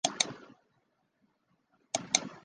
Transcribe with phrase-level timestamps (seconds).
[0.03, 2.31] 明朝政治人物。